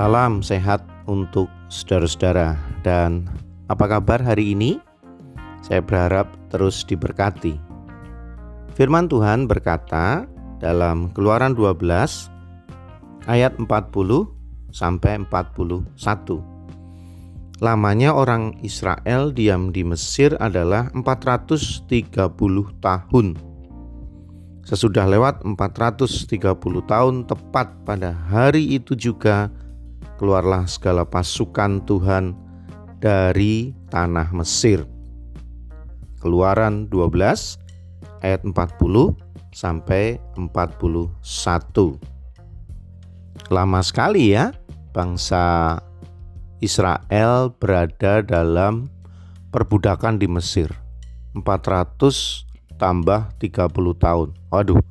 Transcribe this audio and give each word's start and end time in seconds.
Salam 0.00 0.40
sehat 0.40 0.80
untuk 1.04 1.52
saudara-saudara 1.68 2.56
dan 2.80 3.28
apa 3.68 3.84
kabar 3.84 4.16
hari 4.16 4.56
ini? 4.56 4.80
Saya 5.60 5.84
berharap 5.84 6.24
terus 6.48 6.88
diberkati. 6.88 7.60
Firman 8.72 9.12
Tuhan 9.12 9.44
berkata 9.44 10.24
dalam 10.56 11.12
Keluaran 11.12 11.52
12 11.52 11.84
ayat 13.28 13.52
40 13.60 13.68
sampai 14.72 15.20
41. 15.20 15.92
Lamanya 17.60 18.16
orang 18.16 18.56
Israel 18.64 19.28
diam 19.36 19.68
di 19.68 19.84
Mesir 19.84 20.32
adalah 20.40 20.88
430 20.96 21.84
tahun. 22.80 23.36
Sesudah 24.64 25.04
lewat 25.04 25.44
430 25.44 26.40
tahun 26.88 27.28
tepat 27.28 27.84
pada 27.84 28.16
hari 28.32 28.80
itu 28.80 28.96
juga 28.96 29.52
keluarlah 30.20 30.68
segala 30.68 31.08
pasukan 31.08 31.80
Tuhan 31.88 32.36
dari 33.00 33.72
tanah 33.88 34.28
Mesir. 34.36 34.84
Keluaran 36.20 36.92
12 36.92 37.56
ayat 38.20 38.44
40 38.44 39.16
sampai 39.56 40.20
41. 40.36 41.08
Lama 43.48 43.80
sekali 43.80 44.36
ya 44.36 44.52
bangsa 44.92 45.80
Israel 46.60 47.56
berada 47.56 48.20
dalam 48.20 48.92
perbudakan 49.48 50.20
di 50.20 50.28
Mesir. 50.28 50.68
400 51.32 52.44
tambah 52.76 53.32
30 53.40 53.72
tahun. 53.96 54.28
Waduh, 54.52 54.84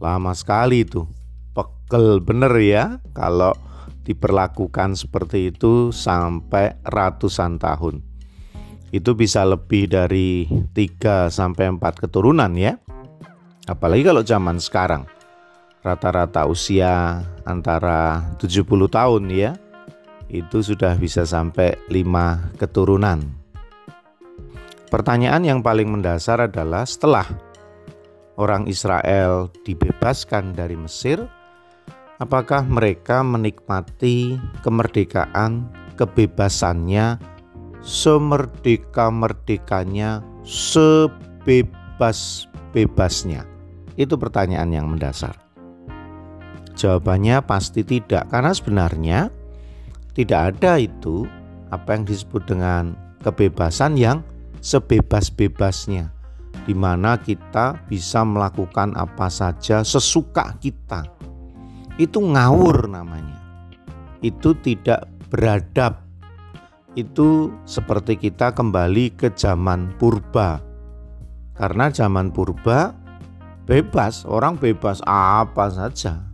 lama 0.00 0.32
sekali 0.32 0.88
itu. 0.88 1.04
Pegel 1.52 2.24
bener 2.24 2.56
ya 2.56 2.96
kalau 3.12 3.52
diperlakukan 4.02 4.98
seperti 4.98 5.54
itu 5.54 5.94
sampai 5.94 6.78
ratusan 6.82 7.58
tahun. 7.58 8.02
Itu 8.92 9.16
bisa 9.16 9.46
lebih 9.48 9.88
dari 9.88 10.44
3 10.76 11.32
sampai 11.32 11.72
4 11.72 11.80
keturunan 11.96 12.52
ya. 12.52 12.76
Apalagi 13.64 14.04
kalau 14.04 14.20
zaman 14.20 14.60
sekarang. 14.60 15.08
Rata-rata 15.82 16.46
usia 16.46 17.24
antara 17.42 18.30
70 18.38 18.68
tahun 18.86 19.22
ya. 19.32 19.56
Itu 20.28 20.60
sudah 20.60 20.94
bisa 21.00 21.24
sampai 21.24 21.80
5 21.88 22.54
keturunan. 22.60 23.24
Pertanyaan 24.92 25.40
yang 25.40 25.60
paling 25.64 25.88
mendasar 25.88 26.52
adalah 26.52 26.84
setelah 26.84 27.24
orang 28.36 28.68
Israel 28.68 29.48
dibebaskan 29.64 30.52
dari 30.52 30.76
Mesir, 30.76 31.24
apakah 32.22 32.62
mereka 32.62 33.26
menikmati 33.26 34.38
kemerdekaan, 34.62 35.66
kebebasannya, 35.98 37.18
semerdeka-merdekanya, 37.82 40.22
sebebas-bebasnya? 40.46 43.42
Itu 43.98 44.14
pertanyaan 44.14 44.70
yang 44.70 44.86
mendasar. 44.86 45.34
Jawabannya 46.78 47.42
pasti 47.42 47.82
tidak, 47.82 48.30
karena 48.30 48.54
sebenarnya 48.54 49.34
tidak 50.14 50.54
ada 50.56 50.78
itu 50.78 51.26
apa 51.74 51.98
yang 51.98 52.06
disebut 52.06 52.46
dengan 52.46 52.94
kebebasan 53.26 53.98
yang 53.98 54.22
sebebas-bebasnya 54.62 56.14
di 56.62 56.78
mana 56.78 57.18
kita 57.18 57.74
bisa 57.90 58.22
melakukan 58.22 58.94
apa 58.94 59.26
saja 59.26 59.82
sesuka 59.82 60.54
kita 60.62 61.02
itu 62.02 62.18
ngawur 62.18 62.90
namanya. 62.90 63.38
Itu 64.18 64.58
tidak 64.58 65.06
beradab. 65.30 66.02
Itu 66.98 67.54
seperti 67.64 68.20
kita 68.20 68.52
kembali 68.52 69.16
ke 69.16 69.32
zaman 69.32 69.96
purba. 69.96 70.60
Karena 71.56 71.88
zaman 71.88 72.34
purba 72.34 72.92
bebas, 73.64 74.26
orang 74.26 74.58
bebas 74.58 75.00
apa 75.06 75.70
saja. 75.72 76.26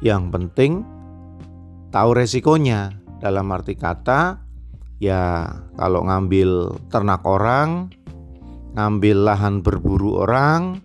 Yang 0.00 0.22
penting 0.32 0.72
tahu 1.92 2.16
resikonya. 2.16 2.96
Dalam 3.18 3.50
arti 3.50 3.74
kata, 3.74 4.46
ya 5.02 5.42
kalau 5.74 6.06
ngambil 6.06 6.70
ternak 6.86 7.26
orang, 7.26 7.90
ngambil 8.78 9.26
lahan 9.26 9.58
berburu 9.58 10.22
orang, 10.22 10.78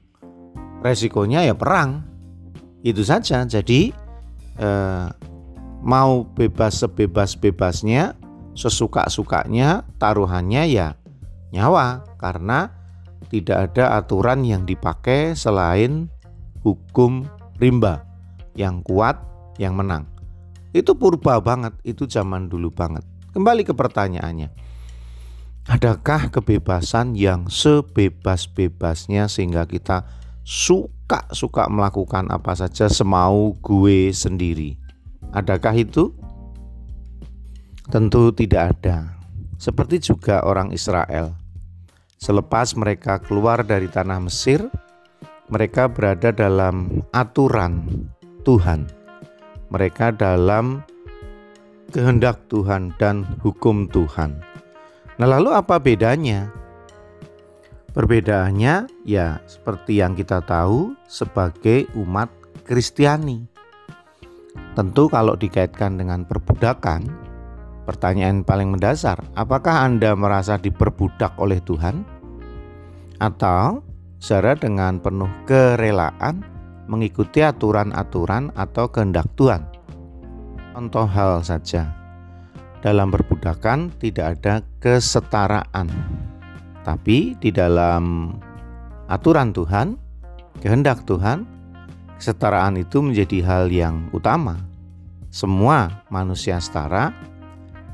resikonya 0.81 1.45
ya 1.45 1.53
perang 1.53 2.12
itu 2.83 3.01
saja. 3.01 3.47
Jadi 3.47 3.95
eh, 4.59 5.07
mau 5.81 6.27
bebas 6.27 6.83
sebebas-bebasnya, 6.83 8.13
sesuka-sukanya, 8.53 9.87
taruhannya 9.97 10.63
ya 10.69 10.99
nyawa 11.55 12.03
karena 12.19 12.69
tidak 13.31 13.71
ada 13.71 13.97
aturan 13.97 14.45
yang 14.45 14.67
dipakai 14.67 15.33
selain 15.33 16.11
hukum 16.61 17.25
rimba 17.57 18.05
yang 18.53 18.83
kuat 18.85 19.17
yang 19.57 19.73
menang. 19.73 20.05
Itu 20.73 20.97
purba 20.97 21.37
banget, 21.37 21.77
itu 21.85 22.09
zaman 22.09 22.49
dulu 22.49 22.73
banget. 22.73 23.05
Kembali 23.33 23.61
ke 23.65 23.73
pertanyaannya. 23.73 24.49
Adakah 25.63 26.27
kebebasan 26.33 27.15
yang 27.15 27.47
sebebas-bebasnya 27.47 29.31
sehingga 29.31 29.63
kita 29.63 30.03
suka-suka 31.03 31.67
melakukan 31.67 32.31
apa 32.31 32.55
saja 32.55 32.87
semau 32.87 33.51
gue 33.59 34.15
sendiri. 34.15 34.79
Adakah 35.35 35.75
itu? 35.75 36.15
Tentu 37.91 38.31
tidak 38.31 38.79
ada. 38.79 39.19
Seperti 39.59 39.99
juga 39.99 40.47
orang 40.47 40.71
Israel. 40.71 41.35
Selepas 42.23 42.71
mereka 42.79 43.19
keluar 43.19 43.67
dari 43.67 43.91
tanah 43.91 44.23
Mesir, 44.23 44.63
mereka 45.51 45.91
berada 45.91 46.31
dalam 46.31 47.03
aturan 47.11 48.07
Tuhan. 48.47 48.87
Mereka 49.75 50.15
dalam 50.15 50.87
kehendak 51.91 52.47
Tuhan 52.47 52.95
dan 52.95 53.27
hukum 53.43 53.91
Tuhan. 53.91 54.39
Nah, 55.19 55.27
lalu 55.27 55.51
apa 55.51 55.83
bedanya? 55.83 56.47
Perbedaannya 57.93 59.05
ya 59.05 59.37
seperti 59.45 60.01
yang 60.01 60.17
kita 60.17 60.41
tahu 60.41 60.97
sebagai 61.05 61.85
umat 61.93 62.25
Kristiani. 62.65 63.45
Tentu 64.73 65.05
kalau 65.13 65.37
dikaitkan 65.37 66.01
dengan 66.01 66.25
perbudakan, 66.25 67.05
pertanyaan 67.85 68.41
paling 68.41 68.73
mendasar, 68.73 69.21
apakah 69.37 69.85
Anda 69.85 70.17
merasa 70.17 70.57
diperbudak 70.57 71.37
oleh 71.37 71.61
Tuhan? 71.61 72.01
Atau 73.21 73.85
secara 74.17 74.57
dengan 74.57 74.97
penuh 74.97 75.29
kerelaan 75.45 76.41
mengikuti 76.89 77.45
aturan-aturan 77.45 78.49
atau 78.57 78.89
kehendak 78.89 79.29
Tuhan? 79.37 79.69
Contoh 80.73 81.05
hal 81.05 81.45
saja, 81.45 81.93
dalam 82.81 83.13
perbudakan 83.13 83.93
tidak 84.01 84.41
ada 84.41 84.65
kesetaraan 84.81 86.32
tapi 86.83 87.39
di 87.39 87.49
dalam 87.49 88.35
aturan 89.07 89.55
Tuhan, 89.55 89.95
kehendak 90.59 91.07
Tuhan, 91.07 91.47
kesetaraan 92.19 92.75
itu 92.75 92.99
menjadi 92.99 93.39
hal 93.43 93.71
yang 93.71 94.11
utama. 94.11 94.59
Semua 95.31 96.03
manusia 96.11 96.59
setara, 96.59 97.15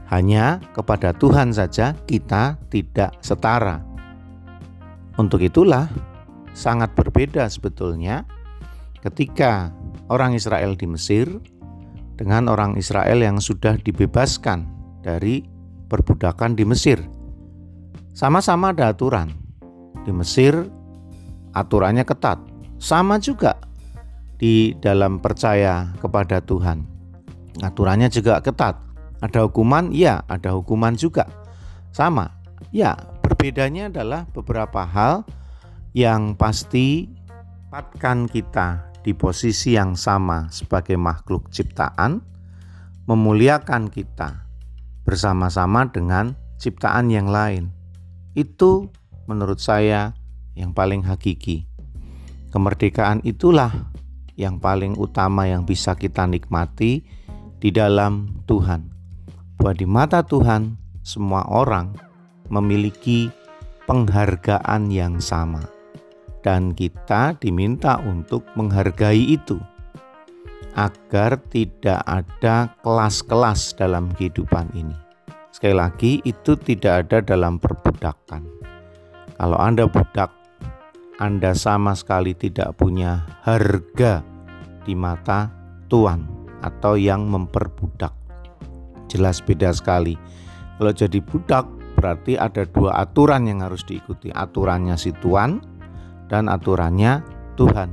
hanya 0.10 0.58
kepada 0.74 1.14
Tuhan 1.14 1.54
saja 1.54 1.94
kita 2.10 2.58
tidak 2.74 3.14
setara. 3.22 3.86
Untuk 5.22 5.46
itulah 5.46 5.86
sangat 6.58 6.92
berbeda 6.98 7.46
sebetulnya 7.46 8.26
ketika 9.06 9.70
orang 10.10 10.34
Israel 10.34 10.74
di 10.74 10.90
Mesir 10.90 11.30
dengan 12.18 12.52
orang 12.52 12.76
Israel 12.76 13.22
yang 13.22 13.38
sudah 13.40 13.80
dibebaskan 13.80 14.68
dari 15.06 15.46
perbudakan 15.88 16.58
di 16.58 16.68
Mesir 16.68 17.19
sama-sama 18.20 18.76
ada 18.76 18.92
aturan. 18.92 19.32
Di 20.04 20.12
Mesir 20.12 20.68
aturannya 21.56 22.04
ketat. 22.04 22.36
Sama 22.76 23.16
juga 23.16 23.56
di 24.36 24.76
dalam 24.84 25.24
percaya 25.24 25.96
kepada 26.04 26.44
Tuhan. 26.44 26.84
Aturannya 27.64 28.12
juga 28.12 28.44
ketat. 28.44 28.76
Ada 29.24 29.48
hukuman? 29.48 29.96
Ya, 29.96 30.28
ada 30.28 30.52
hukuman 30.52 31.00
juga. 31.00 31.32
Sama. 31.96 32.36
Ya, 32.76 33.00
berbedanya 33.24 33.88
adalah 33.88 34.28
beberapa 34.36 34.84
hal 34.84 35.24
yang 35.96 36.36
pasti 36.36 37.08
tempatkan 37.72 38.28
kita 38.28 38.92
di 39.00 39.16
posisi 39.16 39.80
yang 39.80 39.96
sama 39.96 40.52
sebagai 40.52 41.00
makhluk 41.00 41.48
ciptaan, 41.56 42.20
memuliakan 43.08 43.88
kita 43.88 44.44
bersama-sama 45.08 45.88
dengan 45.88 46.36
ciptaan 46.60 47.08
yang 47.12 47.32
lain. 47.32 47.79
Itu 48.38 48.94
menurut 49.26 49.62
saya 49.62 50.14
yang 50.58 50.74
paling 50.74 51.06
hakiki. 51.06 51.70
Kemerdekaan 52.50 53.22
itulah 53.22 53.94
yang 54.40 54.58
paling 54.58 54.98
utama 54.98 55.46
yang 55.46 55.68
bisa 55.68 55.94
kita 55.94 56.26
nikmati 56.26 57.06
di 57.60 57.70
dalam 57.70 58.42
Tuhan. 58.50 58.90
Bahwa 59.60 59.74
di 59.76 59.86
mata 59.86 60.24
Tuhan 60.24 60.80
semua 61.04 61.46
orang 61.52 61.94
memiliki 62.48 63.30
penghargaan 63.86 64.90
yang 64.90 65.20
sama. 65.20 65.66
Dan 66.40 66.72
kita 66.72 67.36
diminta 67.36 68.00
untuk 68.00 68.48
menghargai 68.56 69.36
itu 69.36 69.60
agar 70.80 71.36
tidak 71.52 72.00
ada 72.08 72.72
kelas-kelas 72.80 73.76
dalam 73.76 74.08
kehidupan 74.16 74.72
ini. 74.72 75.09
Sekali 75.60 75.76
lagi, 75.76 76.24
itu 76.24 76.56
tidak 76.56 77.04
ada 77.04 77.20
dalam 77.20 77.60
perbudakan. 77.60 78.48
Kalau 79.36 79.60
Anda 79.60 79.92
budak, 79.92 80.32
Anda 81.20 81.52
sama 81.52 82.00
sekali 82.00 82.32
tidak 82.32 82.80
punya 82.80 83.28
harga 83.44 84.24
di 84.88 84.96
mata 84.96 85.52
Tuhan 85.92 86.24
atau 86.64 86.96
yang 86.96 87.28
memperbudak. 87.28 88.16
Jelas 89.12 89.44
beda 89.44 89.76
sekali. 89.76 90.16
Kalau 90.80 90.96
jadi 90.96 91.20
budak, 91.20 91.68
berarti 92.00 92.40
ada 92.40 92.64
dua 92.64 92.96
aturan 93.04 93.44
yang 93.44 93.60
harus 93.60 93.84
diikuti. 93.84 94.32
Aturannya 94.32 94.96
si 94.96 95.12
Tuhan 95.20 95.60
dan 96.32 96.48
aturannya 96.48 97.20
Tuhan. 97.60 97.92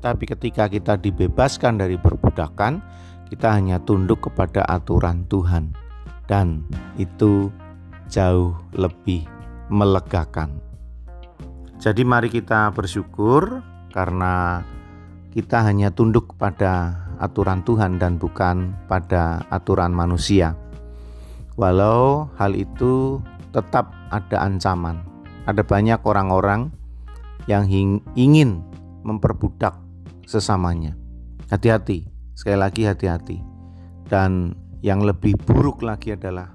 Tapi 0.00 0.24
ketika 0.24 0.72
kita 0.72 0.96
dibebaskan 0.96 1.84
dari 1.84 2.00
perbudakan, 2.00 2.80
kita 3.28 3.52
hanya 3.52 3.76
tunduk 3.76 4.24
kepada 4.24 4.64
aturan 4.64 5.28
Tuhan, 5.28 5.83
dan 6.30 6.64
itu 6.96 7.52
jauh 8.08 8.56
lebih 8.76 9.24
melegakan. 9.68 10.60
Jadi, 11.80 12.02
mari 12.06 12.32
kita 12.32 12.72
bersyukur 12.72 13.60
karena 13.92 14.64
kita 15.34 15.66
hanya 15.66 15.90
tunduk 15.90 16.38
pada 16.38 17.04
aturan 17.18 17.60
Tuhan 17.66 17.98
dan 17.98 18.16
bukan 18.16 18.72
pada 18.86 19.44
aturan 19.50 19.92
manusia. 19.92 20.56
Walau 21.54 22.30
hal 22.34 22.58
itu 22.58 23.22
tetap 23.54 23.94
ada 24.10 24.42
ancaman, 24.42 25.02
ada 25.46 25.62
banyak 25.62 26.02
orang-orang 26.02 26.74
yang 27.46 27.68
ingin 28.18 28.64
memperbudak 29.06 29.78
sesamanya. 30.26 30.96
Hati-hati, 31.52 32.08
sekali 32.34 32.58
lagi 32.58 32.82
hati-hati. 32.88 33.38
Dan 34.08 34.58
yang 34.84 35.00
lebih 35.00 35.32
buruk 35.48 35.80
lagi 35.80 36.12
adalah 36.12 36.52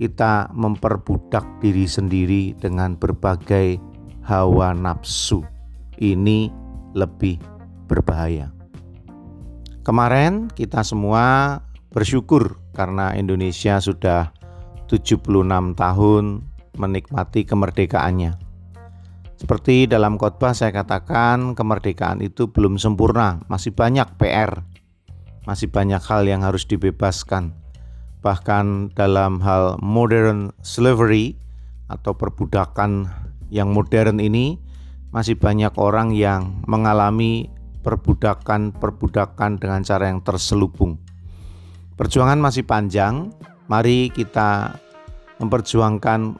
kita 0.00 0.48
memperbudak 0.56 1.60
diri 1.60 1.84
sendiri 1.84 2.56
dengan 2.56 2.96
berbagai 2.96 3.76
hawa 4.24 4.72
nafsu. 4.72 5.44
Ini 6.00 6.48
lebih 6.96 7.36
berbahaya. 7.84 8.48
Kemarin 9.84 10.48
kita 10.48 10.80
semua 10.80 11.60
bersyukur 11.92 12.56
karena 12.72 13.12
Indonesia 13.12 13.76
sudah 13.84 14.32
76 14.88 15.28
tahun 15.76 16.24
menikmati 16.80 17.44
kemerdekaannya. 17.44 18.32
Seperti 19.36 19.90
dalam 19.90 20.16
khotbah 20.16 20.56
saya 20.56 20.72
katakan, 20.72 21.52
kemerdekaan 21.52 22.24
itu 22.24 22.48
belum 22.48 22.78
sempurna, 22.78 23.42
masih 23.50 23.74
banyak 23.74 24.06
PR, 24.16 24.62
masih 25.46 25.70
banyak 25.70 26.00
hal 26.02 26.22
yang 26.26 26.46
harus 26.46 26.66
dibebaskan. 26.66 27.54
Bahkan 28.22 28.94
dalam 28.94 29.42
hal 29.42 29.82
modern 29.82 30.54
slavery 30.62 31.34
atau 31.90 32.14
perbudakan 32.14 33.10
yang 33.50 33.74
modern 33.74 34.22
ini, 34.22 34.56
masih 35.12 35.36
banyak 35.36 35.74
orang 35.76 36.14
yang 36.14 36.62
mengalami 36.64 37.50
perbudakan-perbudakan 37.82 39.58
dengan 39.58 39.82
cara 39.82 40.08
yang 40.08 40.22
terselubung. 40.22 40.96
Perjuangan 41.98 42.40
masih 42.40 42.64
panjang, 42.64 43.28
mari 43.68 44.08
kita 44.08 44.78
memperjuangkan 45.42 46.38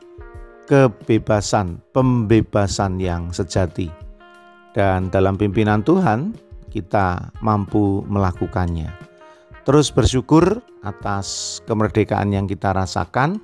kebebasan, 0.70 1.82
pembebasan 1.92 2.96
yang 3.02 3.34
sejati. 3.34 3.90
Dan 4.72 5.12
dalam 5.12 5.36
pimpinan 5.36 5.84
Tuhan, 5.84 6.32
kita 6.72 7.36
mampu 7.44 8.00
melakukannya. 8.08 8.88
Terus 9.68 9.92
bersyukur 9.92 10.64
atas 10.82 11.60
kemerdekaan 11.68 12.32
yang 12.32 12.48
kita 12.48 12.72
rasakan, 12.72 13.38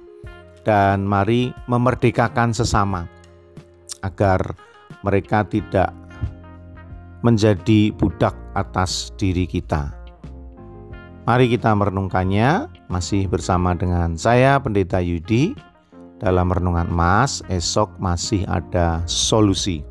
dan 0.67 1.07
mari 1.09 1.55
memerdekakan 1.65 2.53
sesama 2.53 3.09
agar 4.05 4.53
mereka 5.01 5.47
tidak 5.47 5.95
menjadi 7.23 7.95
budak 7.95 8.35
atas 8.53 9.11
diri 9.17 9.49
kita. 9.49 9.95
Mari 11.25 11.53
kita 11.53 11.77
merenungkannya 11.77 12.73
masih 12.89 13.29
bersama 13.29 13.77
dengan 13.77 14.17
saya 14.17 14.57
Pendeta 14.61 15.01
Yudi 15.01 15.53
dalam 16.19 16.49
renungan 16.49 16.89
emas, 16.89 17.45
esok 17.53 17.95
masih 18.01 18.49
ada 18.49 19.05
solusi. 19.05 19.85